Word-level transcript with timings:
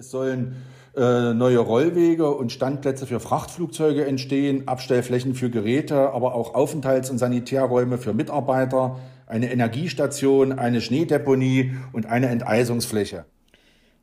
Es 0.00 0.10
sollen 0.10 0.56
äh, 0.96 1.34
neue 1.34 1.58
Rollwege 1.58 2.30
und 2.30 2.52
Standplätze 2.52 3.06
für 3.06 3.20
Frachtflugzeuge 3.20 4.06
entstehen, 4.06 4.66
Abstellflächen 4.66 5.34
für 5.34 5.50
Geräte, 5.50 6.12
aber 6.12 6.34
auch 6.34 6.54
Aufenthalts- 6.54 7.10
und 7.10 7.18
Sanitärräume 7.18 7.98
für 7.98 8.14
Mitarbeiter, 8.14 8.98
eine 9.26 9.52
Energiestation, 9.52 10.58
eine 10.58 10.80
Schneedeponie 10.80 11.74
und 11.92 12.06
eine 12.06 12.28
Enteisungsfläche. 12.28 13.26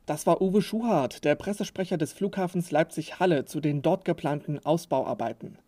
Das 0.06 0.24
war 0.24 0.40
Uwe 0.40 0.62
Schuhart, 0.62 1.24
der 1.24 1.34
Pressesprecher 1.34 1.98
des 1.98 2.12
Flughafens 2.12 2.70
Leipzig-Halle 2.70 3.44
zu 3.44 3.58
den 3.58 3.82
dort 3.82 4.04
geplanten 4.04 4.64
Ausbauarbeiten. 4.64 5.58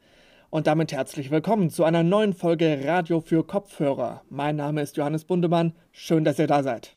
Und 0.48 0.68
damit 0.68 0.92
herzlich 0.92 1.32
willkommen 1.32 1.70
zu 1.70 1.82
einer 1.82 2.04
neuen 2.04 2.34
Folge 2.34 2.82
Radio 2.84 3.20
für 3.20 3.44
Kopfhörer. 3.44 4.22
Mein 4.30 4.54
Name 4.54 4.82
ist 4.82 4.96
Johannes 4.96 5.24
Bundemann. 5.24 5.72
Schön, 5.90 6.22
dass 6.22 6.38
ihr 6.38 6.46
da 6.46 6.62
seid. 6.62 6.96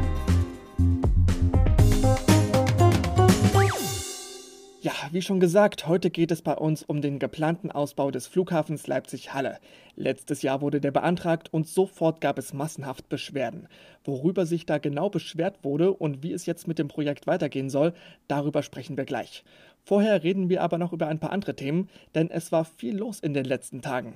Ja, 4.91 5.07
wie 5.13 5.21
schon 5.21 5.39
gesagt, 5.39 5.87
heute 5.87 6.09
geht 6.09 6.31
es 6.31 6.41
bei 6.41 6.53
uns 6.53 6.83
um 6.83 7.01
den 7.01 7.17
geplanten 7.17 7.71
Ausbau 7.71 8.11
des 8.11 8.27
Flughafens 8.27 8.87
Leipzig-Halle. 8.87 9.57
Letztes 9.95 10.41
Jahr 10.41 10.59
wurde 10.59 10.81
der 10.81 10.91
beantragt 10.91 11.47
und 11.53 11.65
sofort 11.65 12.19
gab 12.19 12.37
es 12.37 12.53
massenhaft 12.53 13.07
Beschwerden. 13.07 13.69
Worüber 14.03 14.45
sich 14.45 14.65
da 14.65 14.79
genau 14.79 15.09
beschwert 15.09 15.63
wurde 15.63 15.93
und 15.93 16.23
wie 16.23 16.33
es 16.33 16.45
jetzt 16.45 16.67
mit 16.67 16.77
dem 16.77 16.89
Projekt 16.89 17.25
weitergehen 17.25 17.69
soll, 17.69 17.93
darüber 18.27 18.63
sprechen 18.63 18.97
wir 18.97 19.05
gleich. 19.05 19.45
Vorher 19.85 20.23
reden 20.23 20.49
wir 20.49 20.61
aber 20.61 20.77
noch 20.77 20.91
über 20.91 21.07
ein 21.07 21.19
paar 21.19 21.31
andere 21.31 21.55
Themen, 21.55 21.89
denn 22.13 22.29
es 22.29 22.51
war 22.51 22.65
viel 22.65 22.97
los 22.97 23.21
in 23.21 23.33
den 23.33 23.45
letzten 23.45 23.81
Tagen. 23.81 24.15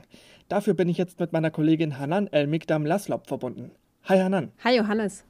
Dafür 0.49 0.73
bin 0.73 0.89
ich 0.89 0.97
jetzt 0.97 1.21
mit 1.21 1.31
meiner 1.31 1.51
Kollegin 1.51 1.99
Hanan 1.99 2.27
El-Mikdam-Laslop 2.27 3.27
verbunden. 3.27 3.71
Hi 4.03 4.19
Hanan. 4.19 4.51
Hi 4.63 4.75
Johannes. 4.75 5.23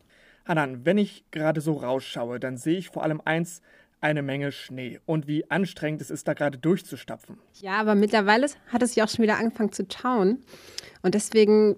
Hanan, 0.46 0.86
wenn 0.86 0.98
ich 0.98 1.24
gerade 1.32 1.62
so 1.62 1.74
rausschaue, 1.74 2.40
dann 2.40 2.58
sehe 2.58 2.78
ich 2.78 2.90
vor 2.90 3.04
allem 3.04 3.22
eins, 3.26 3.62
eine 4.06 4.22
Menge 4.22 4.52
Schnee 4.52 5.00
und 5.06 5.28
wie 5.28 5.50
anstrengend 5.50 6.02
es 6.02 6.12
ist, 6.12 6.28
da 6.28 6.34
gerade 6.34 6.60
durchzustapfen. 6.60 7.40
Ja, 7.60 7.74
aber 7.74 7.96
mittlerweile 7.96 8.48
hat 8.68 8.84
es 8.84 8.94
ja 8.96 9.04
auch 9.04 9.10
schon 9.10 9.24
wieder 9.24 9.38
angefangen 9.38 9.72
zu 9.72 9.88
tauen. 9.88 10.44
Und 11.02 11.16
deswegen 11.16 11.76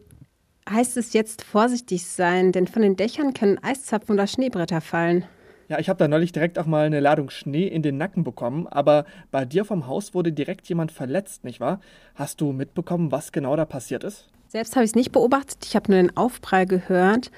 heißt 0.69 0.97
es 0.97 1.13
jetzt 1.13 1.43
vorsichtig 1.43 2.05
sein, 2.05 2.51
denn 2.51 2.67
von 2.67 2.81
den 2.81 2.97
Dächern 2.97 3.33
können 3.33 3.57
Eiszapfen 3.63 4.13
oder 4.13 4.27
Schneebretter 4.27 4.81
fallen. 4.81 5.25
Ja, 5.69 5.79
ich 5.79 5.87
habe 5.87 5.99
da 5.99 6.07
neulich 6.07 6.33
direkt 6.33 6.59
auch 6.59 6.65
mal 6.65 6.85
eine 6.85 6.99
Ladung 6.99 7.29
Schnee 7.29 7.67
in 7.67 7.81
den 7.81 7.97
Nacken 7.97 8.23
bekommen, 8.23 8.67
aber 8.67 9.05
bei 9.31 9.45
dir 9.45 9.63
vom 9.63 9.87
Haus 9.87 10.13
wurde 10.13 10.33
direkt 10.33 10.67
jemand 10.67 10.91
verletzt, 10.91 11.45
nicht 11.45 11.59
wahr? 11.59 11.79
Hast 12.15 12.41
du 12.41 12.51
mitbekommen, 12.51 13.11
was 13.11 13.31
genau 13.31 13.55
da 13.55 13.65
passiert 13.65 14.03
ist? 14.03 14.29
Selbst 14.49 14.77
habe 14.77 14.85
ich 14.85 14.91
es 14.91 14.95
nicht 14.95 15.11
beobachtet, 15.11 15.65
ich 15.65 15.75
habe 15.75 15.91
nur 15.91 16.01
den 16.01 16.15
Aufprall 16.15 16.65
gehört. 16.65 17.31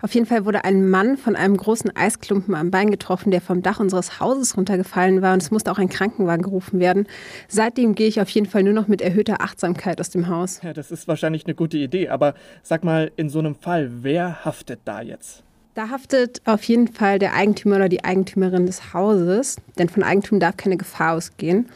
Auf 0.00 0.14
jeden 0.14 0.26
Fall 0.26 0.44
wurde 0.44 0.64
ein 0.64 0.88
Mann 0.88 1.16
von 1.16 1.34
einem 1.34 1.56
großen 1.56 1.96
Eisklumpen 1.96 2.54
am 2.54 2.70
Bein 2.70 2.90
getroffen, 2.90 3.32
der 3.32 3.40
vom 3.40 3.62
Dach 3.62 3.80
unseres 3.80 4.20
Hauses 4.20 4.56
runtergefallen 4.56 5.22
war 5.22 5.32
und 5.32 5.42
es 5.42 5.50
musste 5.50 5.72
auch 5.72 5.78
ein 5.78 5.88
Krankenwagen 5.88 6.42
gerufen 6.42 6.78
werden. 6.78 7.08
Seitdem 7.48 7.96
gehe 7.96 8.06
ich 8.06 8.20
auf 8.20 8.28
jeden 8.30 8.46
Fall 8.46 8.62
nur 8.62 8.74
noch 8.74 8.86
mit 8.86 9.02
erhöhter 9.02 9.40
Achtsamkeit 9.40 10.00
aus 10.00 10.10
dem 10.10 10.28
Haus. 10.28 10.60
Ja, 10.62 10.72
das 10.72 10.92
ist 10.92 11.08
wahrscheinlich 11.08 11.46
eine 11.46 11.56
gute 11.56 11.78
Idee, 11.78 12.08
aber 12.08 12.34
sag 12.62 12.84
mal, 12.84 13.10
in 13.16 13.28
so 13.28 13.40
einem 13.40 13.56
Fall, 13.56 13.90
wer 14.02 14.44
haftet 14.44 14.80
da 14.84 15.02
jetzt? 15.02 15.42
Da 15.74 15.88
haftet 15.88 16.42
auf 16.44 16.62
jeden 16.64 16.88
Fall 16.88 17.18
der 17.18 17.32
Eigentümer 17.32 17.76
oder 17.76 17.88
die 17.88 18.04
Eigentümerin 18.04 18.66
des 18.66 18.92
Hauses, 18.92 19.56
denn 19.78 19.88
von 19.88 20.02
Eigentum 20.02 20.38
darf 20.38 20.58
keine 20.58 20.76
Gefahr 20.76 21.14
ausgehen. 21.14 21.70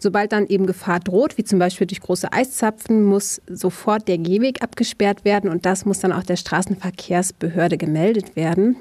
Sobald 0.00 0.32
dann 0.32 0.46
eben 0.46 0.66
Gefahr 0.66 1.00
droht, 1.00 1.36
wie 1.36 1.44
zum 1.44 1.58
Beispiel 1.58 1.86
durch 1.86 2.00
große 2.00 2.32
Eiszapfen, 2.32 3.04
muss 3.04 3.42
sofort 3.46 4.08
der 4.08 4.16
Gehweg 4.16 4.62
abgesperrt 4.62 5.26
werden 5.26 5.50
und 5.50 5.66
das 5.66 5.84
muss 5.84 6.00
dann 6.00 6.12
auch 6.12 6.22
der 6.22 6.36
Straßenverkehrsbehörde 6.36 7.76
gemeldet 7.76 8.36
werden. 8.36 8.76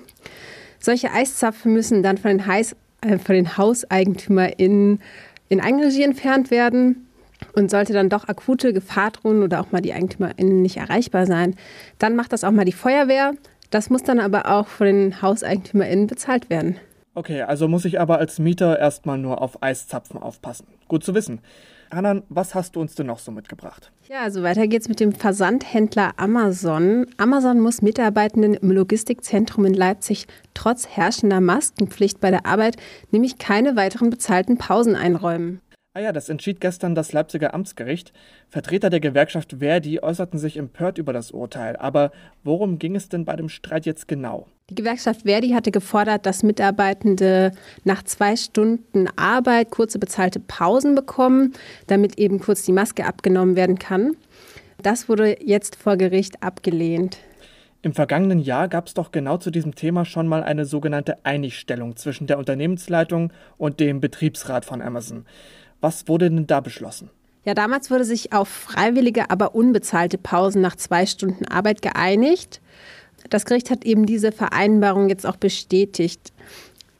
Solche 0.79 1.11
Eiszapfen 1.11 1.73
müssen 1.73 2.01
dann 2.01 2.17
von 2.17 2.31
den, 2.31 2.47
Heiß, 2.47 2.75
äh, 3.01 3.17
von 3.17 3.35
den 3.35 3.57
HauseigentümerInnen 3.57 5.01
in 5.49 5.59
Eigenregie 5.59 6.03
entfernt 6.03 6.49
werden. 6.49 7.07
Und 7.53 7.71
sollte 7.71 7.91
dann 7.91 8.07
doch 8.07 8.27
akute 8.27 8.71
Gefahr 8.71 9.09
drohen 9.09 9.41
oder 9.41 9.59
auch 9.61 9.71
mal 9.71 9.81
die 9.81 9.93
EigentümerInnen 9.93 10.61
nicht 10.61 10.77
erreichbar 10.77 11.25
sein, 11.25 11.55
dann 11.97 12.15
macht 12.15 12.33
das 12.33 12.43
auch 12.43 12.51
mal 12.51 12.65
die 12.65 12.71
Feuerwehr. 12.71 13.33
Das 13.71 13.89
muss 13.89 14.03
dann 14.03 14.19
aber 14.19 14.51
auch 14.51 14.67
von 14.67 14.85
den 14.85 15.21
HauseigentümerInnen 15.21 16.07
bezahlt 16.07 16.49
werden. 16.49 16.77
Okay, 17.13 17.41
also 17.41 17.67
muss 17.67 17.85
ich 17.85 17.99
aber 17.99 18.19
als 18.19 18.39
Mieter 18.39 18.79
erstmal 18.79 19.17
nur 19.17 19.41
auf 19.41 19.63
Eiszapfen 19.63 20.21
aufpassen. 20.21 20.67
Gut 20.87 21.03
zu 21.03 21.13
wissen. 21.15 21.41
Hanan, 21.93 22.23
was 22.29 22.55
hast 22.55 22.75
du 22.75 22.81
uns 22.81 22.95
denn 22.95 23.07
noch 23.07 23.19
so 23.19 23.31
mitgebracht? 23.31 23.91
Ja, 24.07 24.21
also 24.21 24.43
weiter 24.43 24.67
geht's 24.67 24.87
mit 24.87 25.01
dem 25.01 25.11
Versandhändler 25.11 26.13
Amazon. 26.15 27.05
Amazon 27.17 27.59
muss 27.59 27.81
Mitarbeitenden 27.81 28.53
im 28.53 28.71
Logistikzentrum 28.71 29.65
in 29.65 29.73
Leipzig 29.73 30.27
trotz 30.53 30.87
herrschender 30.87 31.41
Maskenpflicht 31.41 32.21
bei 32.21 32.31
der 32.31 32.45
Arbeit 32.45 32.77
nämlich 33.11 33.37
keine 33.39 33.75
weiteren 33.75 34.09
bezahlten 34.09 34.57
Pausen 34.57 34.95
einräumen. 34.95 35.59
Ah 35.93 35.99
ja, 35.99 36.13
das 36.13 36.29
entschied 36.29 36.61
gestern 36.61 36.95
das 36.95 37.11
Leipziger 37.11 37.53
Amtsgericht. 37.53 38.13
Vertreter 38.47 38.89
der 38.89 39.01
Gewerkschaft 39.01 39.57
Verdi 39.59 39.99
äußerten 39.99 40.39
sich 40.39 40.55
empört 40.55 40.97
über 40.97 41.11
das 41.11 41.31
Urteil. 41.31 41.75
Aber 41.75 42.13
worum 42.45 42.79
ging 42.79 42.95
es 42.95 43.09
denn 43.09 43.25
bei 43.25 43.35
dem 43.35 43.49
Streit 43.49 43.85
jetzt 43.85 44.07
genau? 44.07 44.47
Die 44.69 44.75
Gewerkschaft 44.75 45.23
Verdi 45.23 45.49
hatte 45.49 45.69
gefordert, 45.69 46.25
dass 46.25 46.43
Mitarbeitende 46.43 47.51
nach 47.83 48.03
zwei 48.03 48.37
Stunden 48.37 49.09
Arbeit 49.17 49.69
kurze 49.69 49.99
bezahlte 49.99 50.39
Pausen 50.39 50.95
bekommen, 50.95 51.51
damit 51.87 52.17
eben 52.17 52.39
kurz 52.39 52.63
die 52.63 52.71
Maske 52.71 53.05
abgenommen 53.05 53.57
werden 53.57 53.77
kann. 53.77 54.15
Das 54.81 55.09
wurde 55.09 55.45
jetzt 55.45 55.75
vor 55.75 55.97
Gericht 55.97 56.41
abgelehnt. 56.41 57.17
Im 57.83 57.93
vergangenen 57.93 58.39
Jahr 58.39 58.69
gab 58.69 58.87
es 58.87 58.93
doch 58.93 59.11
genau 59.11 59.37
zu 59.37 59.49
diesem 59.49 59.73
Thema 59.73 60.05
schon 60.05 60.27
mal 60.27 60.43
eine 60.43 60.65
sogenannte 60.65 61.25
Einigstellung 61.25 61.95
zwischen 61.95 62.27
der 62.27 62.37
Unternehmensleitung 62.37 63.33
und 63.57 63.79
dem 63.79 63.99
Betriebsrat 63.99 64.65
von 64.65 64.83
Amazon. 64.83 65.25
Was 65.81 66.07
wurde 66.07 66.29
denn 66.29 66.47
da 66.47 66.61
beschlossen? 66.61 67.09
Ja, 67.43 67.55
damals 67.55 67.89
wurde 67.89 68.05
sich 68.05 68.33
auf 68.33 68.47
freiwillige, 68.47 69.31
aber 69.31 69.55
unbezahlte 69.55 70.19
Pausen 70.19 70.61
nach 70.61 70.75
zwei 70.75 71.07
Stunden 71.07 71.47
Arbeit 71.47 71.81
geeinigt. 71.81 72.61
Das 73.29 73.45
Gericht 73.45 73.71
hat 73.71 73.83
eben 73.83 74.05
diese 74.05 74.31
Vereinbarung 74.31 75.09
jetzt 75.09 75.25
auch 75.25 75.37
bestätigt. 75.37 76.31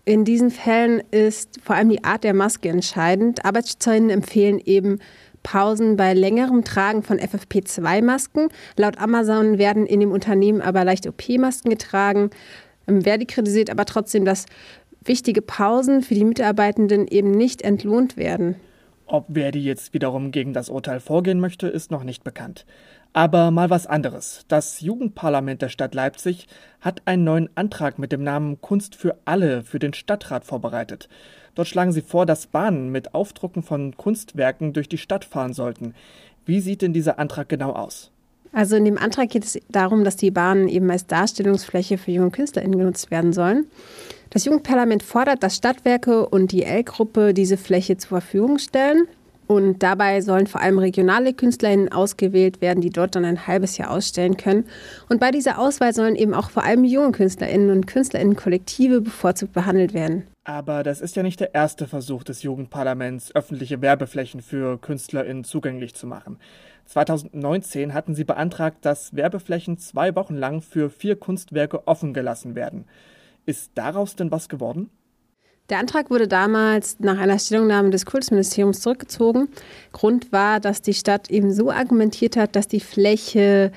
In 0.04 0.26
diesen 0.26 0.50
Fällen 0.50 1.02
ist 1.12 1.60
vor 1.64 1.76
allem 1.76 1.90
die 1.90 2.04
Art 2.04 2.24
der 2.24 2.34
Maske 2.34 2.70
entscheidend. 2.70 3.46
Arbeitsschützerinnen 3.46 4.10
empfehlen 4.10 4.60
eben 4.60 5.00
Pausen 5.44 5.96
bei 5.96 6.14
längerem 6.14 6.64
Tragen 6.64 7.04
von 7.04 7.20
FFP2-Masken. 7.20 8.50
Laut 8.78 8.98
Amazon 8.98 9.60
werden 9.60 9.86
in 9.86 10.00
dem 10.00 10.12
Unternehmen 10.12 10.62
aber 10.62 10.84
leicht 10.84 11.08
OP-Masken 11.08 11.70
getragen. 11.70 12.32
Verdi 12.88 13.26
kritisiert 13.26 13.70
aber 13.70 13.86
trotzdem, 13.86 14.26
dass 14.26 14.48
wichtige 15.06 15.42
Pausen 15.42 16.02
für 16.02 16.16
die 16.16 16.26
Mitarbeitenden 16.26 17.08
eben 17.08 17.32
nicht 17.32 17.62
entlohnt 17.62 18.18
werden. 18.18 18.56
Ob 19.12 19.34
Verdi 19.34 19.60
jetzt 19.60 19.94
wiederum 19.94 20.32
gegen 20.32 20.54
das 20.54 20.70
Urteil 20.70 21.02
vorgehen 21.02 21.42
möchte, 21.42 21.68
ist 21.68 21.92
noch 21.92 22.06
nicht 22.06 22.24
bekannt. 22.24 22.66
Aber 23.12 23.52
mal 23.52 23.70
was 23.70 23.86
anderes. 23.86 24.46
Das 24.48 24.80
Jugendparlament 24.80 25.62
der 25.62 25.68
Stadt 25.68 25.94
Leipzig 25.94 26.48
hat 26.80 27.02
einen 27.04 27.26
neuen 27.26 27.50
Antrag 27.56 28.00
mit 28.00 28.14
dem 28.14 28.24
Namen 28.24 28.62
Kunst 28.62 28.96
für 28.96 29.18
alle 29.26 29.64
für 29.64 29.80
den 29.80 29.94
Stadtrat 29.94 30.46
vorbereitet. 30.46 31.10
Dort 31.56 31.68
schlagen 31.68 31.92
sie 31.92 32.04
vor, 32.04 32.26
dass 32.26 32.48
Bahnen 32.48 32.90
mit 32.90 33.14
Aufdrucken 33.14 33.64
von 33.64 33.98
Kunstwerken 33.98 34.72
durch 34.72 34.88
die 34.88 34.98
Stadt 34.98 35.26
fahren 35.26 35.52
sollten. 35.52 35.94
Wie 36.46 36.62
sieht 36.62 36.82
denn 36.82 36.94
dieser 36.94 37.20
Antrag 37.20 37.50
genau 37.50 37.74
aus? 37.74 38.14
Also 38.54 38.76
in 38.76 38.86
dem 38.86 38.98
Antrag 38.98 39.30
geht 39.30 39.46
es 39.46 39.60
darum, 39.70 40.04
dass 40.04 40.18
die 40.18 40.32
Bahnen 40.32 40.68
eben 40.68 40.90
als 40.92 41.08
Darstellungsfläche 41.08 41.98
für 41.98 42.12
junge 42.12 42.32
KünstlerInnen 42.32 42.78
genutzt 42.78 43.12
werden 43.12 43.34
sollen. 43.34 43.68
Das 44.30 44.46
Jugendparlament 44.46 45.04
fordert, 45.04 45.44
dass 45.44 45.58
Stadtwerke 45.58 46.28
und 46.28 46.52
die 46.52 46.64
L-Gruppe 46.64 47.34
diese 47.34 47.58
Fläche 47.58 47.98
zur 47.98 48.20
Verfügung 48.20 48.60
stellen. 48.60 49.08
Und 49.48 49.84
dabei 49.84 50.22
sollen 50.22 50.48
vor 50.48 50.62
allem 50.62 50.80
regionale 50.80 51.34
KünstlerInnen 51.34 51.92
ausgewählt 51.92 52.62
werden, 52.62 52.80
die 52.80 52.90
dort 52.90 53.16
dann 53.16 53.26
ein 53.26 53.48
halbes 53.48 53.78
Jahr 53.78 53.92
ausstellen 53.92 54.38
können. 54.38 54.66
Und 55.10 55.20
bei 55.20 55.32
dieser 55.32 55.60
Auswahl 55.60 55.94
sollen 55.94 56.16
eben 56.16 56.34
auch 56.34 56.50
vor 56.50 56.64
allem 56.64 56.86
junge 56.86 57.12
KünstlerInnen 57.12 57.70
und 57.70 57.86
KünstlerInnen-Kollektive 57.86 59.02
bevorzugt 59.02 59.52
behandelt 59.52 59.94
werden. 59.94 60.24
Aber 60.46 60.84
das 60.84 61.02
ist 61.02 61.18
ja 61.18 61.24
nicht 61.24 61.42
der 61.42 61.54
erste 61.54 61.86
Versuch 61.86 62.24
des 62.24 62.44
Jugendparlaments, 62.44 63.36
öffentliche 63.36 63.82
Werbeflächen 63.82 64.42
für 64.42 64.78
KünstlerInnen 64.80 65.44
zugänglich 65.44 65.96
zu 65.96 66.08
machen. 66.08 66.38
2019 66.92 67.94
hatten 67.94 68.16
sie 68.16 68.26
beantragt, 68.26 68.80
dass 68.82 69.16
Werbeflächen 69.16 69.78
zwei 69.78 70.14
Wochen 70.16 70.36
lang 70.36 70.62
für 70.62 70.90
vier 70.90 71.16
Kunstwerke 71.16 71.88
offen 71.88 72.14
gelassen 72.14 72.54
werden. 72.54 72.86
Ist 73.46 73.72
daraus 73.76 74.16
denn 74.16 74.30
was 74.30 74.50
geworden? 74.50 74.90
Der 75.70 75.80
Antrag 75.80 76.10
wurde 76.10 76.28
damals 76.28 77.00
nach 77.00 77.18
einer 77.18 77.40
Stellungnahme 77.40 77.92
des 77.92 78.06
Kultusministeriums 78.06 78.82
zurückgezogen. 78.82 79.48
Grund 79.94 80.34
war, 80.34 80.60
dass 80.60 80.82
die 80.82 80.94
Stadt 80.94 81.32
eben 81.32 81.54
so 81.54 81.72
argumentiert 81.72 82.36
hat, 82.36 82.58
dass 82.58 82.68
die 82.68 82.82
Fläche 82.82 83.72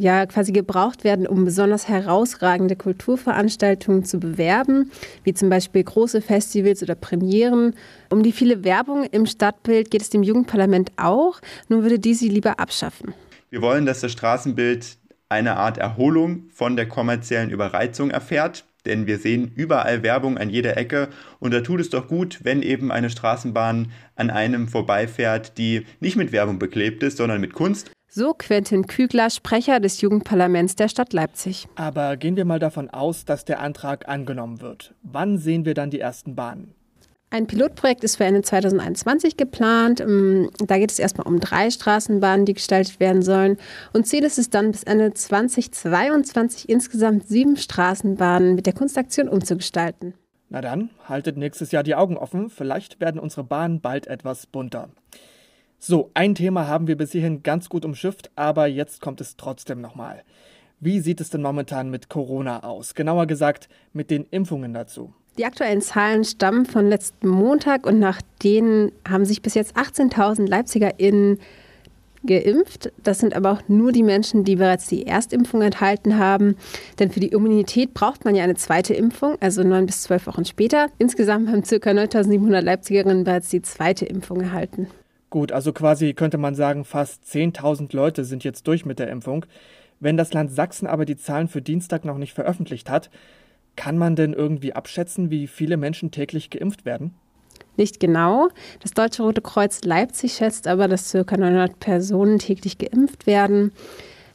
ja 0.00 0.26
quasi 0.26 0.52
gebraucht 0.52 1.04
werden, 1.04 1.26
um 1.26 1.44
besonders 1.44 1.88
herausragende 1.88 2.74
Kulturveranstaltungen 2.74 4.04
zu 4.04 4.18
bewerben, 4.18 4.90
wie 5.24 5.34
zum 5.34 5.50
Beispiel 5.50 5.84
große 5.84 6.22
Festivals 6.22 6.82
oder 6.82 6.94
Premieren. 6.94 7.74
Um 8.10 8.22
die 8.22 8.32
viele 8.32 8.64
Werbung 8.64 9.04
im 9.04 9.26
Stadtbild 9.26 9.90
geht 9.90 10.02
es 10.02 10.10
dem 10.10 10.22
Jugendparlament 10.22 10.92
auch, 10.96 11.40
nur 11.68 11.82
würde 11.82 11.98
die 11.98 12.14
sie 12.14 12.28
lieber 12.28 12.58
abschaffen. 12.58 13.14
Wir 13.50 13.62
wollen, 13.62 13.84
dass 13.86 14.00
das 14.00 14.12
Straßenbild 14.12 14.96
eine 15.28 15.56
Art 15.56 15.78
Erholung 15.78 16.44
von 16.50 16.76
der 16.76 16.88
kommerziellen 16.88 17.50
Überreizung 17.50 18.10
erfährt. 18.10 18.64
Denn 18.86 19.06
wir 19.06 19.18
sehen 19.18 19.52
überall 19.54 20.02
Werbung 20.02 20.38
an 20.38 20.48
jeder 20.48 20.78
Ecke 20.78 21.10
und 21.38 21.52
da 21.52 21.60
tut 21.60 21.80
es 21.80 21.90
doch 21.90 22.08
gut, 22.08 22.40
wenn 22.44 22.62
eben 22.62 22.90
eine 22.90 23.10
Straßenbahn 23.10 23.92
an 24.16 24.30
einem 24.30 24.68
vorbeifährt, 24.68 25.58
die 25.58 25.84
nicht 26.00 26.16
mit 26.16 26.32
Werbung 26.32 26.58
beklebt 26.58 27.02
ist, 27.02 27.18
sondern 27.18 27.42
mit 27.42 27.52
Kunst. 27.52 27.90
So 28.12 28.34
Quentin 28.34 28.88
Kügler, 28.88 29.30
Sprecher 29.30 29.78
des 29.78 30.00
Jugendparlaments 30.00 30.74
der 30.74 30.88
Stadt 30.88 31.12
Leipzig. 31.12 31.68
Aber 31.76 32.16
gehen 32.16 32.34
wir 32.34 32.44
mal 32.44 32.58
davon 32.58 32.90
aus, 32.90 33.24
dass 33.24 33.44
der 33.44 33.60
Antrag 33.60 34.08
angenommen 34.08 34.60
wird. 34.60 34.96
Wann 35.04 35.38
sehen 35.38 35.64
wir 35.64 35.74
dann 35.74 35.90
die 35.90 36.00
ersten 36.00 36.34
Bahnen? 36.34 36.74
Ein 37.30 37.46
Pilotprojekt 37.46 38.02
ist 38.02 38.16
für 38.16 38.24
Ende 38.24 38.42
2021 38.42 39.36
geplant. 39.36 40.00
Ähm, 40.00 40.50
da 40.58 40.78
geht 40.78 40.90
es 40.90 40.98
erstmal 40.98 41.28
um 41.28 41.38
drei 41.38 41.70
Straßenbahnen, 41.70 42.46
die 42.46 42.54
gestaltet 42.54 42.98
werden 42.98 43.22
sollen. 43.22 43.58
Und 43.92 44.08
Ziel 44.08 44.24
ist 44.24 44.40
es 44.40 44.50
dann, 44.50 44.72
bis 44.72 44.82
Ende 44.82 45.14
2022 45.14 46.68
insgesamt 46.68 47.28
sieben 47.28 47.56
Straßenbahnen 47.56 48.56
mit 48.56 48.66
der 48.66 48.72
Kunstaktion 48.72 49.28
umzugestalten. 49.28 50.14
Na 50.48 50.60
dann, 50.60 50.90
haltet 51.08 51.36
nächstes 51.36 51.70
Jahr 51.70 51.84
die 51.84 51.94
Augen 51.94 52.16
offen. 52.16 52.50
Vielleicht 52.50 52.98
werden 52.98 53.20
unsere 53.20 53.44
Bahnen 53.44 53.80
bald 53.80 54.08
etwas 54.08 54.48
bunter. 54.48 54.88
So, 55.82 56.10
ein 56.12 56.34
Thema 56.34 56.66
haben 56.66 56.88
wir 56.88 56.96
bis 56.98 57.12
hierhin 57.12 57.42
ganz 57.42 57.70
gut 57.70 57.86
umschifft, 57.86 58.30
aber 58.36 58.66
jetzt 58.66 59.00
kommt 59.00 59.22
es 59.22 59.38
trotzdem 59.38 59.80
nochmal. 59.80 60.22
Wie 60.78 61.00
sieht 61.00 61.22
es 61.22 61.30
denn 61.30 61.40
momentan 61.40 61.88
mit 61.88 62.10
Corona 62.10 62.64
aus? 62.64 62.94
Genauer 62.94 63.26
gesagt, 63.26 63.70
mit 63.94 64.10
den 64.10 64.26
Impfungen 64.30 64.74
dazu. 64.74 65.14
Die 65.38 65.46
aktuellen 65.46 65.80
Zahlen 65.80 66.24
stammen 66.24 66.66
von 66.66 66.86
letzten 66.86 67.28
Montag 67.28 67.86
und 67.86 67.98
nach 67.98 68.20
denen 68.42 68.92
haben 69.08 69.24
sich 69.24 69.40
bis 69.40 69.54
jetzt 69.54 69.74
18.000 69.74 70.46
LeipzigerInnen 70.46 71.38
geimpft. 72.26 72.92
Das 73.02 73.18
sind 73.18 73.34
aber 73.34 73.52
auch 73.52 73.62
nur 73.68 73.90
die 73.90 74.02
Menschen, 74.02 74.44
die 74.44 74.56
bereits 74.56 74.86
die 74.86 75.06
Erstimpfung 75.06 75.62
enthalten 75.62 76.18
haben. 76.18 76.56
Denn 76.98 77.10
für 77.10 77.20
die 77.20 77.28
Immunität 77.28 77.94
braucht 77.94 78.26
man 78.26 78.34
ja 78.34 78.44
eine 78.44 78.56
zweite 78.56 78.92
Impfung, 78.92 79.38
also 79.40 79.62
neun 79.62 79.86
bis 79.86 80.02
zwölf 80.02 80.26
Wochen 80.26 80.44
später. 80.44 80.88
Insgesamt 80.98 81.48
haben 81.48 81.62
ca. 81.62 81.90
9.700 81.90 82.60
Leipzigerinnen 82.60 83.24
bereits 83.24 83.48
die 83.48 83.62
zweite 83.62 84.04
Impfung 84.04 84.42
erhalten. 84.42 84.88
Gut, 85.30 85.52
also 85.52 85.72
quasi 85.72 86.12
könnte 86.12 86.38
man 86.38 86.56
sagen, 86.56 86.84
fast 86.84 87.24
10.000 87.24 87.94
Leute 87.94 88.24
sind 88.24 88.42
jetzt 88.42 88.66
durch 88.66 88.84
mit 88.84 88.98
der 88.98 89.08
Impfung. 89.08 89.46
Wenn 90.00 90.16
das 90.16 90.32
Land 90.32 90.50
Sachsen 90.50 90.86
aber 90.88 91.04
die 91.04 91.16
Zahlen 91.16 91.46
für 91.46 91.62
Dienstag 91.62 92.04
noch 92.04 92.18
nicht 92.18 92.32
veröffentlicht 92.32 92.90
hat, 92.90 93.10
kann 93.76 93.96
man 93.96 94.16
denn 94.16 94.32
irgendwie 94.32 94.72
abschätzen, 94.72 95.30
wie 95.30 95.46
viele 95.46 95.76
Menschen 95.76 96.10
täglich 96.10 96.50
geimpft 96.50 96.84
werden? 96.84 97.14
Nicht 97.76 98.00
genau. 98.00 98.48
Das 98.80 98.90
Deutsche 98.90 99.22
Rote 99.22 99.40
Kreuz 99.40 99.82
Leipzig 99.84 100.32
schätzt 100.32 100.66
aber, 100.66 100.88
dass 100.88 101.12
ca. 101.12 101.36
900 101.36 101.78
Personen 101.78 102.38
täglich 102.38 102.78
geimpft 102.78 103.26
werden. 103.26 103.72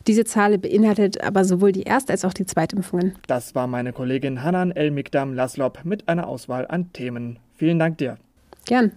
Diese 0.07 0.23
Zahl 0.23 0.57
beinhaltet 0.57 1.21
aber 1.21 1.43
sowohl 1.43 1.71
die 1.71 1.83
Erst- 1.83 2.11
als 2.11 2.23
auch 2.23 2.33
die 2.33 2.45
Zweitimpfungen. 2.45 3.15
Das 3.27 3.53
war 3.55 3.67
meine 3.67 3.91
Kollegin 3.91 4.43
Hanan 4.43 4.71
El-Mikdam-Laslop 4.71 5.83
mit 5.83 6.07
einer 6.07 6.27
Auswahl 6.27 6.67
an 6.67 6.93
Themen. 6.93 7.39
Vielen 7.55 7.79
Dank 7.79 7.97
dir. 7.97 8.17
Gern. 8.65 8.91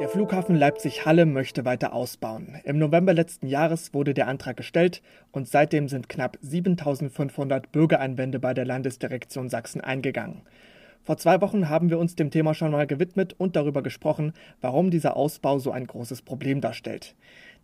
Der 0.00 0.08
Flughafen 0.08 0.56
Leipzig-Halle 0.56 1.26
möchte 1.26 1.66
weiter 1.66 1.92
ausbauen. 1.92 2.56
Im 2.64 2.78
November 2.78 3.12
letzten 3.12 3.46
Jahres 3.46 3.92
wurde 3.92 4.14
der 4.14 4.28
Antrag 4.28 4.56
gestellt 4.56 5.02
und 5.30 5.46
seitdem 5.46 5.88
sind 5.88 6.08
knapp 6.08 6.38
7500 6.40 7.70
Bürgereinwände 7.70 8.38
bei 8.38 8.54
der 8.54 8.64
Landesdirektion 8.64 9.50
Sachsen 9.50 9.82
eingegangen. 9.82 10.40
Vor 11.02 11.18
zwei 11.18 11.42
Wochen 11.42 11.68
haben 11.68 11.90
wir 11.90 11.98
uns 11.98 12.16
dem 12.16 12.30
Thema 12.30 12.54
schon 12.54 12.72
mal 12.72 12.86
gewidmet 12.86 13.34
und 13.36 13.56
darüber 13.56 13.82
gesprochen, 13.82 14.32
warum 14.62 14.90
dieser 14.90 15.18
Ausbau 15.18 15.58
so 15.58 15.70
ein 15.70 15.86
großes 15.86 16.22
Problem 16.22 16.62
darstellt. 16.62 17.14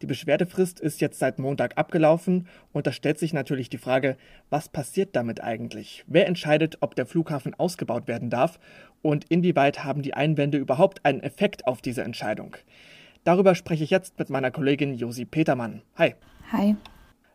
Die 0.02 0.06
Beschwerdefrist 0.06 0.78
ist 0.78 1.00
jetzt 1.00 1.18
seit 1.18 1.38
Montag 1.38 1.78
abgelaufen 1.78 2.48
und 2.72 2.86
da 2.86 2.92
stellt 2.92 3.18
sich 3.18 3.32
natürlich 3.32 3.70
die 3.70 3.78
Frage, 3.78 4.18
was 4.50 4.68
passiert 4.68 5.16
damit 5.16 5.42
eigentlich? 5.42 6.04
Wer 6.06 6.26
entscheidet, 6.26 6.78
ob 6.82 6.94
der 6.94 7.06
Flughafen 7.06 7.54
ausgebaut 7.54 8.06
werden 8.06 8.28
darf 8.28 8.58
und 9.00 9.24
inwieweit 9.30 9.84
haben 9.84 10.02
die 10.02 10.12
Einwände 10.12 10.58
überhaupt 10.58 11.04
einen 11.06 11.22
Effekt 11.22 11.66
auf 11.66 11.80
diese 11.80 12.02
Entscheidung? 12.02 12.56
Darüber 13.24 13.54
spreche 13.54 13.84
ich 13.84 13.90
jetzt 13.90 14.18
mit 14.18 14.28
meiner 14.28 14.50
Kollegin 14.50 14.94
Josi 14.94 15.24
Petermann. 15.24 15.80
Hi. 15.96 16.14
Hi. 16.52 16.76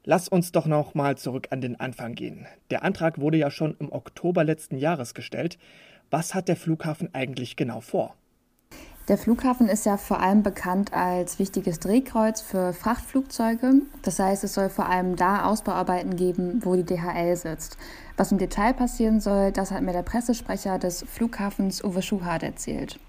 Lass 0.03 0.27
uns 0.27 0.51
doch 0.51 0.67
noch 0.67 0.93
mal 0.93 1.17
zurück 1.17 1.47
an 1.49 1.61
den 1.61 1.79
Anfang 1.79 2.13
gehen. 2.13 2.45
Der 2.69 2.83
Antrag 2.83 3.19
wurde 3.19 3.37
ja 3.37 3.49
schon 3.49 3.75
im 3.79 3.91
Oktober 3.91 4.43
letzten 4.43 4.77
Jahres 4.77 5.13
gestellt. 5.13 5.57
Was 6.11 6.35
hat 6.35 6.47
der 6.47 6.55
Flughafen 6.55 7.13
eigentlich 7.13 7.55
genau 7.55 7.81
vor? 7.81 8.15
Der 9.11 9.17
Flughafen 9.17 9.67
ist 9.67 9.85
ja 9.85 9.97
vor 9.97 10.21
allem 10.21 10.41
bekannt 10.41 10.93
als 10.93 11.37
wichtiges 11.37 11.81
Drehkreuz 11.81 12.39
für 12.39 12.71
Frachtflugzeuge. 12.71 13.81
Das 14.03 14.19
heißt, 14.19 14.45
es 14.45 14.53
soll 14.53 14.69
vor 14.69 14.87
allem 14.87 15.17
da 15.17 15.43
Ausbauarbeiten 15.43 16.15
geben, 16.15 16.61
wo 16.63 16.77
die 16.77 16.85
DHL 16.85 17.35
sitzt. 17.35 17.75
Was 18.15 18.31
im 18.31 18.37
Detail 18.37 18.73
passieren 18.73 19.19
soll, 19.19 19.51
das 19.51 19.71
hat 19.71 19.81
mir 19.81 19.91
der 19.91 20.03
Pressesprecher 20.03 20.79
des 20.79 21.03
Flughafens 21.03 21.83
Uwe 21.83 22.01
Schuhart 22.01 22.41
erzählt. 22.41 22.99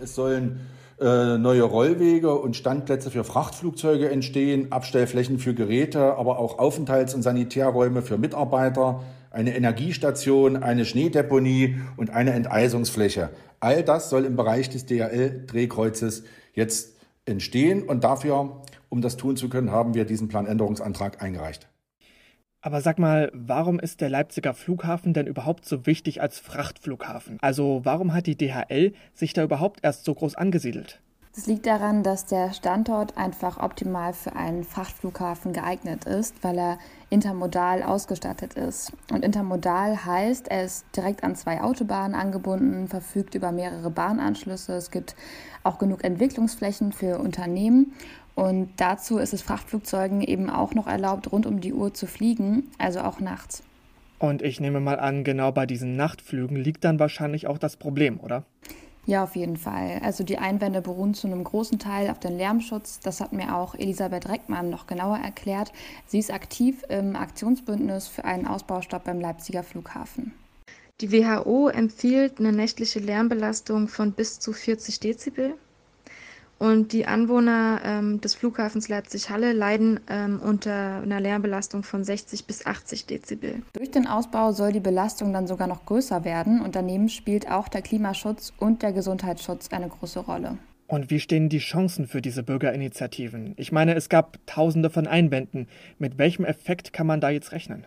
Es 0.00 0.14
sollen 0.14 0.60
äh, 1.00 1.38
neue 1.38 1.64
Rollwege 1.64 2.38
und 2.38 2.54
Standplätze 2.54 3.10
für 3.10 3.24
Frachtflugzeuge 3.24 4.10
entstehen, 4.10 4.70
Abstellflächen 4.70 5.40
für 5.40 5.54
Geräte, 5.54 6.14
aber 6.18 6.38
auch 6.38 6.60
Aufenthalts- 6.60 7.16
und 7.16 7.22
Sanitärräume 7.22 8.02
für 8.02 8.16
Mitarbeiter, 8.16 9.02
eine 9.30 9.54
Energiestation, 9.56 10.56
eine 10.56 10.84
Schneedeponie 10.84 11.76
und 11.96 12.10
eine 12.10 12.32
Enteisungsfläche. 12.32 13.30
All 13.60 13.82
das 13.82 14.10
soll 14.10 14.24
im 14.24 14.36
Bereich 14.36 14.70
des 14.70 14.86
DRL-Drehkreuzes 14.86 16.24
jetzt 16.54 16.96
entstehen 17.24 17.82
und 17.82 18.04
dafür, 18.04 18.62
um 18.88 19.00
das 19.00 19.16
tun 19.16 19.36
zu 19.36 19.48
können, 19.48 19.70
haben 19.70 19.94
wir 19.94 20.04
diesen 20.04 20.28
Planänderungsantrag 20.28 21.22
eingereicht. 21.22 21.68
Aber 22.60 22.80
sag 22.80 22.98
mal, 22.98 23.30
warum 23.32 23.78
ist 23.78 24.00
der 24.00 24.10
Leipziger 24.10 24.52
Flughafen 24.52 25.12
denn 25.12 25.26
überhaupt 25.26 25.64
so 25.64 25.86
wichtig 25.86 26.20
als 26.20 26.40
Frachtflughafen? 26.40 27.38
Also 27.40 27.82
warum 27.84 28.12
hat 28.12 28.26
die 28.26 28.36
DHL 28.36 28.94
sich 29.14 29.32
da 29.32 29.44
überhaupt 29.44 29.80
erst 29.84 30.04
so 30.04 30.14
groß 30.14 30.34
angesiedelt? 30.34 31.00
Das 31.38 31.46
liegt 31.46 31.66
daran, 31.66 32.02
dass 32.02 32.26
der 32.26 32.52
Standort 32.52 33.16
einfach 33.16 33.62
optimal 33.62 34.12
für 34.12 34.34
einen 34.34 34.64
Frachtflughafen 34.64 35.52
geeignet 35.52 36.04
ist, 36.04 36.42
weil 36.42 36.58
er 36.58 36.78
intermodal 37.10 37.84
ausgestattet 37.84 38.54
ist. 38.54 38.92
Und 39.12 39.24
intermodal 39.24 40.04
heißt, 40.04 40.48
er 40.48 40.64
ist 40.64 40.84
direkt 40.96 41.22
an 41.22 41.36
zwei 41.36 41.60
Autobahnen 41.60 42.16
angebunden, 42.16 42.88
verfügt 42.88 43.36
über 43.36 43.52
mehrere 43.52 43.88
Bahnanschlüsse. 43.88 44.72
Es 44.72 44.90
gibt 44.90 45.14
auch 45.62 45.78
genug 45.78 46.02
Entwicklungsflächen 46.02 46.90
für 46.90 47.20
Unternehmen. 47.20 47.92
Und 48.34 48.70
dazu 48.76 49.18
ist 49.18 49.32
es 49.32 49.40
Frachtflugzeugen 49.40 50.22
eben 50.22 50.50
auch 50.50 50.74
noch 50.74 50.88
erlaubt, 50.88 51.30
rund 51.30 51.46
um 51.46 51.60
die 51.60 51.72
Uhr 51.72 51.94
zu 51.94 52.08
fliegen, 52.08 52.64
also 52.78 53.02
auch 53.02 53.20
nachts. 53.20 53.62
Und 54.18 54.42
ich 54.42 54.58
nehme 54.58 54.80
mal 54.80 54.98
an, 54.98 55.22
genau 55.22 55.52
bei 55.52 55.66
diesen 55.66 55.94
Nachtflügen 55.94 56.56
liegt 56.56 56.82
dann 56.82 56.98
wahrscheinlich 56.98 57.46
auch 57.46 57.58
das 57.58 57.76
Problem, 57.76 58.18
oder? 58.18 58.44
Ja, 59.08 59.24
auf 59.24 59.36
jeden 59.36 59.56
Fall. 59.56 60.00
Also 60.02 60.22
die 60.22 60.36
Einwände 60.36 60.82
beruhen 60.82 61.14
zu 61.14 61.28
einem 61.28 61.42
großen 61.42 61.78
Teil 61.78 62.10
auf 62.10 62.20
den 62.20 62.36
Lärmschutz. 62.36 63.00
Das 63.00 63.22
hat 63.22 63.32
mir 63.32 63.56
auch 63.56 63.74
Elisabeth 63.74 64.28
Reckmann 64.28 64.68
noch 64.68 64.86
genauer 64.86 65.16
erklärt. 65.16 65.72
Sie 66.06 66.18
ist 66.18 66.30
aktiv 66.30 66.82
im 66.90 67.16
Aktionsbündnis 67.16 68.06
für 68.06 68.26
einen 68.26 68.46
Ausbaustopp 68.46 69.04
beim 69.04 69.18
Leipziger 69.18 69.62
Flughafen. 69.62 70.34
Die 71.00 71.10
WHO 71.10 71.68
empfiehlt 71.68 72.38
eine 72.38 72.52
nächtliche 72.52 72.98
Lärmbelastung 72.98 73.88
von 73.88 74.12
bis 74.12 74.40
zu 74.40 74.52
40 74.52 75.00
Dezibel. 75.00 75.54
Und 76.58 76.92
die 76.92 77.06
Anwohner 77.06 77.80
ähm, 77.84 78.20
des 78.20 78.34
Flughafens 78.34 78.88
Leipzig-Halle 78.88 79.52
leiden 79.52 80.00
ähm, 80.08 80.40
unter 80.42 81.00
einer 81.02 81.20
Lärmbelastung 81.20 81.84
von 81.84 82.02
60 82.02 82.46
bis 82.46 82.66
80 82.66 83.06
Dezibel. 83.06 83.62
Durch 83.74 83.90
den 83.90 84.08
Ausbau 84.08 84.52
soll 84.52 84.72
die 84.72 84.80
Belastung 84.80 85.32
dann 85.32 85.46
sogar 85.46 85.68
noch 85.68 85.86
größer 85.86 86.24
werden 86.24 86.60
und 86.60 86.74
daneben 86.74 87.08
spielt 87.08 87.48
auch 87.50 87.68
der 87.68 87.82
Klimaschutz 87.82 88.52
und 88.58 88.82
der 88.82 88.92
Gesundheitsschutz 88.92 89.68
eine 89.70 89.88
große 89.88 90.20
Rolle. 90.20 90.58
Und 90.88 91.10
wie 91.10 91.20
stehen 91.20 91.50
die 91.50 91.58
Chancen 91.58 92.06
für 92.06 92.22
diese 92.22 92.42
Bürgerinitiativen? 92.42 93.52
Ich 93.56 93.72
meine, 93.72 93.94
es 93.94 94.08
gab 94.08 94.38
tausende 94.46 94.88
von 94.88 95.06
Einwänden. 95.06 95.68
Mit 95.98 96.16
welchem 96.16 96.46
Effekt 96.46 96.94
kann 96.94 97.06
man 97.06 97.20
da 97.20 97.28
jetzt 97.28 97.52
rechnen? 97.52 97.86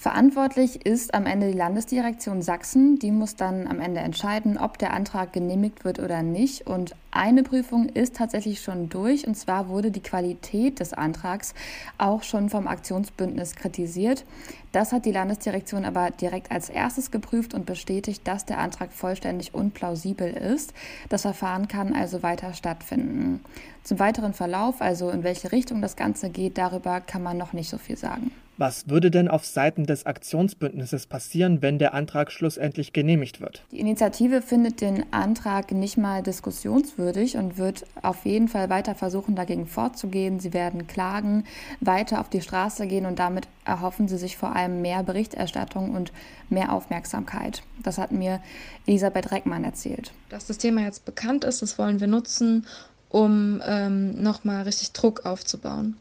Verantwortlich 0.00 0.86
ist 0.86 1.12
am 1.12 1.26
Ende 1.26 1.50
die 1.50 1.58
Landesdirektion 1.58 2.40
Sachsen. 2.40 3.00
Die 3.00 3.10
muss 3.10 3.34
dann 3.34 3.66
am 3.66 3.80
Ende 3.80 3.98
entscheiden, 3.98 4.56
ob 4.56 4.78
der 4.78 4.92
Antrag 4.92 5.32
genehmigt 5.32 5.84
wird 5.84 5.98
oder 5.98 6.22
nicht. 6.22 6.68
Und 6.68 6.94
eine 7.10 7.42
Prüfung 7.42 7.88
ist 7.88 8.14
tatsächlich 8.14 8.60
schon 8.60 8.88
durch. 8.90 9.26
Und 9.26 9.34
zwar 9.34 9.68
wurde 9.68 9.90
die 9.90 10.00
Qualität 10.00 10.78
des 10.78 10.92
Antrags 10.92 11.52
auch 11.98 12.22
schon 12.22 12.48
vom 12.48 12.68
Aktionsbündnis 12.68 13.56
kritisiert. 13.56 14.24
Das 14.70 14.92
hat 14.92 15.04
die 15.04 15.10
Landesdirektion 15.10 15.84
aber 15.84 16.12
direkt 16.12 16.52
als 16.52 16.68
erstes 16.68 17.10
geprüft 17.10 17.52
und 17.52 17.66
bestätigt, 17.66 18.22
dass 18.24 18.46
der 18.46 18.60
Antrag 18.60 18.92
vollständig 18.92 19.52
und 19.52 19.74
plausibel 19.74 20.32
ist. 20.32 20.74
Das 21.08 21.22
Verfahren 21.22 21.66
kann 21.66 21.92
also 21.92 22.22
weiter 22.22 22.54
stattfinden. 22.54 23.40
Zum 23.82 23.98
weiteren 23.98 24.32
Verlauf, 24.32 24.80
also 24.80 25.10
in 25.10 25.24
welche 25.24 25.50
Richtung 25.50 25.82
das 25.82 25.96
Ganze 25.96 26.30
geht, 26.30 26.56
darüber 26.56 27.00
kann 27.00 27.24
man 27.24 27.36
noch 27.36 27.52
nicht 27.52 27.68
so 27.68 27.78
viel 27.78 27.96
sagen. 27.96 28.30
Was 28.58 28.88
würde 28.88 29.12
denn 29.12 29.28
auf 29.28 29.46
Seiten 29.46 29.86
des 29.86 30.04
Aktionsbündnisses 30.04 31.06
passieren, 31.06 31.62
wenn 31.62 31.78
der 31.78 31.94
Antrag 31.94 32.32
schlussendlich 32.32 32.92
genehmigt 32.92 33.40
wird? 33.40 33.62
Die 33.70 33.78
Initiative 33.78 34.42
findet 34.42 34.80
den 34.80 35.12
Antrag 35.12 35.70
nicht 35.70 35.96
mal 35.96 36.24
diskussionswürdig 36.24 37.36
und 37.36 37.56
wird 37.56 37.84
auf 38.02 38.24
jeden 38.24 38.48
Fall 38.48 38.68
weiter 38.68 38.96
versuchen, 38.96 39.36
dagegen 39.36 39.68
vorzugehen. 39.68 40.40
Sie 40.40 40.52
werden 40.52 40.88
klagen, 40.88 41.44
weiter 41.80 42.20
auf 42.20 42.30
die 42.30 42.40
Straße 42.40 42.88
gehen 42.88 43.06
und 43.06 43.20
damit 43.20 43.46
erhoffen 43.64 44.08
sie 44.08 44.18
sich 44.18 44.36
vor 44.36 44.56
allem 44.56 44.82
mehr 44.82 45.04
Berichterstattung 45.04 45.94
und 45.94 46.12
mehr 46.50 46.72
Aufmerksamkeit. 46.72 47.62
Das 47.84 47.96
hat 47.96 48.10
mir 48.10 48.40
Elisabeth 48.86 49.30
Reckmann 49.30 49.62
erzählt. 49.62 50.12
Dass 50.30 50.46
das 50.46 50.58
Thema 50.58 50.80
jetzt 50.80 51.04
bekannt 51.04 51.44
ist, 51.44 51.62
das 51.62 51.78
wollen 51.78 52.00
wir 52.00 52.08
nutzen, 52.08 52.66
um 53.08 53.62
ähm, 53.64 54.20
nochmal 54.20 54.62
richtig 54.62 54.92
Druck 54.94 55.24
aufzubauen. 55.24 55.96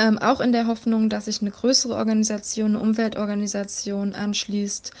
Ähm, 0.00 0.16
auch 0.16 0.40
in 0.40 0.52
der 0.52 0.66
Hoffnung, 0.66 1.10
dass 1.10 1.26
sich 1.26 1.42
eine 1.42 1.50
größere 1.50 1.94
Organisation, 1.94 2.70
eine 2.70 2.80
Umweltorganisation 2.80 4.14
anschließt 4.14 4.92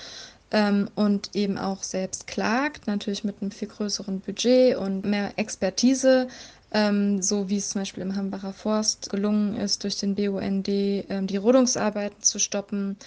ähm, 0.50 0.90
und 0.94 1.34
eben 1.34 1.56
auch 1.56 1.82
selbst 1.82 2.26
klagt, 2.26 2.86
natürlich 2.86 3.24
mit 3.24 3.40
einem 3.40 3.50
viel 3.50 3.68
größeren 3.68 4.20
Budget 4.20 4.76
und 4.76 5.06
mehr 5.06 5.32
Expertise, 5.36 6.28
ähm, 6.72 7.22
so 7.22 7.48
wie 7.48 7.56
es 7.56 7.70
zum 7.70 7.80
Beispiel 7.80 8.02
im 8.02 8.14
Hambacher 8.14 8.52
Forst 8.52 9.08
gelungen 9.08 9.56
ist, 9.56 9.84
durch 9.84 9.96
den 9.96 10.16
BUND 10.16 10.68
ähm, 10.68 11.26
die 11.26 11.38
Rodungsarbeiten 11.38 12.22
zu 12.22 12.38
stoppen 12.38 12.98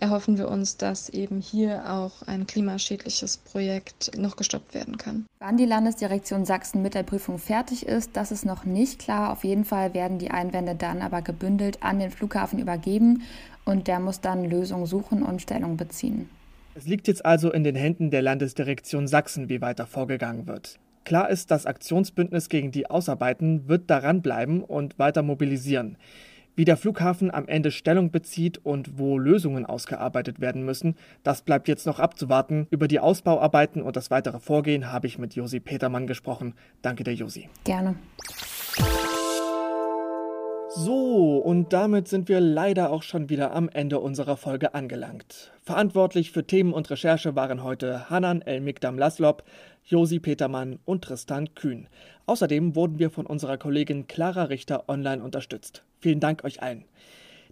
erhoffen 0.00 0.38
wir 0.38 0.48
uns, 0.48 0.76
dass 0.76 1.08
eben 1.08 1.40
hier 1.40 1.90
auch 1.90 2.22
ein 2.26 2.46
klimaschädliches 2.46 3.38
Projekt 3.38 4.16
noch 4.18 4.36
gestoppt 4.36 4.74
werden 4.74 4.98
kann. 4.98 5.26
Wann 5.38 5.56
die 5.56 5.64
Landesdirektion 5.64 6.44
Sachsen 6.44 6.82
mit 6.82 6.94
der 6.94 7.02
Prüfung 7.02 7.38
fertig 7.38 7.86
ist, 7.86 8.10
das 8.14 8.30
ist 8.30 8.44
noch 8.44 8.64
nicht 8.64 8.98
klar. 8.98 9.32
Auf 9.32 9.44
jeden 9.44 9.64
Fall 9.64 9.94
werden 9.94 10.18
die 10.18 10.30
Einwände 10.30 10.74
dann 10.74 11.02
aber 11.02 11.22
gebündelt 11.22 11.82
an 11.82 11.98
den 11.98 12.10
Flughafen 12.10 12.58
übergeben 12.58 13.22
und 13.64 13.88
der 13.88 14.00
muss 14.00 14.20
dann 14.20 14.44
Lösungen 14.44 14.86
suchen 14.86 15.22
und 15.22 15.42
Stellung 15.42 15.76
beziehen. 15.76 16.28
Es 16.74 16.86
liegt 16.86 17.08
jetzt 17.08 17.24
also 17.24 17.50
in 17.50 17.64
den 17.64 17.74
Händen 17.74 18.10
der 18.10 18.20
Landesdirektion 18.20 19.08
Sachsen, 19.08 19.48
wie 19.48 19.62
weiter 19.62 19.86
vorgegangen 19.86 20.46
wird. 20.46 20.78
Klar 21.06 21.30
ist, 21.30 21.50
das 21.50 21.66
Aktionsbündnis 21.66 22.48
gegen 22.48 22.72
die 22.72 22.90
Ausarbeiten 22.90 23.68
wird 23.68 23.88
daran 23.88 24.22
bleiben 24.22 24.62
und 24.62 24.98
weiter 24.98 25.22
mobilisieren. 25.22 25.96
Wie 26.56 26.64
der 26.64 26.78
Flughafen 26.78 27.30
am 27.30 27.46
Ende 27.48 27.70
Stellung 27.70 28.10
bezieht 28.10 28.64
und 28.64 28.98
wo 28.98 29.18
Lösungen 29.18 29.66
ausgearbeitet 29.66 30.40
werden 30.40 30.64
müssen, 30.64 30.96
das 31.22 31.42
bleibt 31.42 31.68
jetzt 31.68 31.86
noch 31.86 32.00
abzuwarten. 32.00 32.66
Über 32.70 32.88
die 32.88 32.98
Ausbauarbeiten 32.98 33.82
und 33.82 33.94
das 33.94 34.10
weitere 34.10 34.40
Vorgehen 34.40 34.90
habe 34.90 35.06
ich 35.06 35.18
mit 35.18 35.34
Josi 35.34 35.60
Petermann 35.60 36.06
gesprochen. 36.06 36.54
Danke 36.80 37.04
der 37.04 37.14
Josi. 37.14 37.50
Gerne. 37.64 37.96
So, 40.78 41.38
und 41.38 41.72
damit 41.72 42.06
sind 42.06 42.28
wir 42.28 42.38
leider 42.38 42.90
auch 42.90 43.02
schon 43.02 43.30
wieder 43.30 43.54
am 43.54 43.70
Ende 43.70 43.98
unserer 43.98 44.36
Folge 44.36 44.74
angelangt. 44.74 45.50
Verantwortlich 45.62 46.32
für 46.32 46.46
Themen 46.46 46.74
und 46.74 46.90
Recherche 46.90 47.34
waren 47.34 47.64
heute 47.64 48.10
Hanan 48.10 48.42
El-Mikdam 48.42 48.98
Laslob, 48.98 49.42
Josi 49.84 50.20
Petermann 50.20 50.78
und 50.84 51.02
Tristan 51.02 51.54
Kühn. 51.54 51.88
Außerdem 52.26 52.76
wurden 52.76 52.98
wir 52.98 53.08
von 53.08 53.24
unserer 53.24 53.56
Kollegin 53.56 54.06
Clara 54.06 54.44
Richter 54.44 54.86
online 54.88 55.24
unterstützt. 55.24 55.82
Vielen 55.98 56.20
Dank 56.20 56.44
euch 56.44 56.62
allen. 56.62 56.84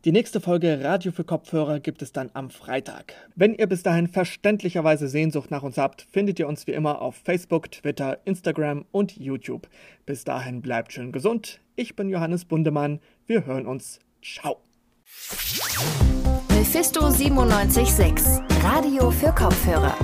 Die 0.05 0.13
nächste 0.13 0.43
Folge 0.43 0.85
Radio 0.85 1.13
für 1.13 1.25
Kopfhörer 1.25 1.81
gibt 1.81 2.03
es 2.03 2.13
dann 2.13 2.29
am 2.35 2.51
Freitag. 2.51 3.15
Wenn 3.37 3.55
ihr 3.55 3.67
bis 3.67 3.83
dahin 3.83 4.07
verständlicherweise 4.07 5.09
Sehnsucht 5.09 5.51
nach 5.51 5.63
uns 5.63 5.79
habt, 5.79 6.03
findet 6.03 6.39
ihr 6.39 6.47
uns 6.47 6.67
wie 6.67 6.73
immer 6.73 7.01
auf 7.01 7.17
Facebook, 7.25 7.71
Twitter, 7.73 8.19
Instagram 8.27 8.85
und 8.93 9.17
YouTube. 9.17 9.67
Bis 10.05 10.25
dahin 10.25 10.61
bleibt 10.61 10.93
schön 10.93 11.11
gesund. 11.11 11.59
Ich 11.75 11.97
bin 11.97 12.11
Johannes 12.11 12.45
Bundemann. 12.45 13.01
Wir 13.27 13.47
hören 13.47 13.67
uns. 13.67 14.01
Ciao. 14.23 14.61
Mephisto 16.51 17.09
976, 17.09 18.41
Radio 18.63 19.11
für 19.11 19.33
Kopfhörer. 19.33 19.97